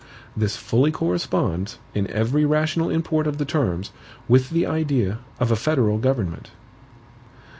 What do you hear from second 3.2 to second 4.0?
of the terms,